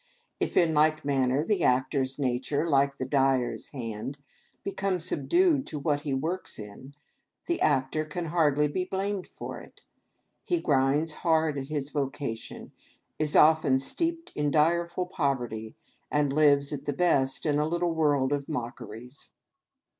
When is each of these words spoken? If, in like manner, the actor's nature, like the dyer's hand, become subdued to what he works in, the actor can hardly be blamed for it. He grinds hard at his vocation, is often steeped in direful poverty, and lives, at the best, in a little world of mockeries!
If, 0.39 0.57
in 0.57 0.73
like 0.73 1.05
manner, 1.05 1.43
the 1.43 1.63
actor's 1.63 2.17
nature, 2.17 2.67
like 2.67 2.97
the 2.97 3.05
dyer's 3.05 3.67
hand, 3.67 4.17
become 4.63 4.99
subdued 4.99 5.67
to 5.67 5.77
what 5.77 5.99
he 5.99 6.11
works 6.11 6.57
in, 6.57 6.95
the 7.45 7.61
actor 7.61 8.03
can 8.03 8.25
hardly 8.25 8.67
be 8.67 8.83
blamed 8.83 9.27
for 9.27 9.59
it. 9.59 9.81
He 10.43 10.59
grinds 10.59 11.13
hard 11.13 11.55
at 11.59 11.67
his 11.67 11.91
vocation, 11.91 12.71
is 13.19 13.35
often 13.35 13.77
steeped 13.77 14.31
in 14.33 14.49
direful 14.49 15.05
poverty, 15.05 15.75
and 16.11 16.33
lives, 16.33 16.73
at 16.73 16.85
the 16.85 16.93
best, 16.93 17.45
in 17.45 17.59
a 17.59 17.67
little 17.67 17.93
world 17.93 18.33
of 18.33 18.49
mockeries! 18.49 19.33